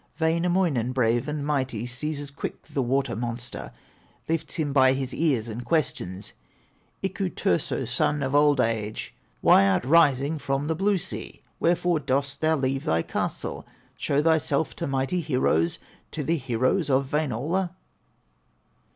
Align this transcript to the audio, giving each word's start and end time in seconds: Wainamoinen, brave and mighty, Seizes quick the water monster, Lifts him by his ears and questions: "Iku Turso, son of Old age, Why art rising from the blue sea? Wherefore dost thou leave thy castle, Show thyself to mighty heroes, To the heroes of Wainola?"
Wainamoinen, 0.19 0.93
brave 0.93 1.27
and 1.27 1.45
mighty, 1.45 1.85
Seizes 1.85 2.31
quick 2.31 2.63
the 2.63 2.81
water 2.81 3.15
monster, 3.15 3.71
Lifts 4.27 4.55
him 4.55 4.73
by 4.73 4.93
his 4.93 5.13
ears 5.13 5.47
and 5.47 5.63
questions: 5.63 6.33
"Iku 7.03 7.29
Turso, 7.29 7.87
son 7.87 8.23
of 8.23 8.33
Old 8.33 8.59
age, 8.59 9.13
Why 9.41 9.67
art 9.67 9.85
rising 9.85 10.39
from 10.39 10.65
the 10.65 10.73
blue 10.73 10.97
sea? 10.97 11.43
Wherefore 11.59 11.99
dost 11.99 12.41
thou 12.41 12.55
leave 12.55 12.83
thy 12.85 13.03
castle, 13.03 13.67
Show 13.95 14.23
thyself 14.23 14.75
to 14.77 14.87
mighty 14.87 15.19
heroes, 15.21 15.77
To 16.13 16.23
the 16.23 16.37
heroes 16.37 16.89
of 16.89 17.05
Wainola?" 17.13 17.75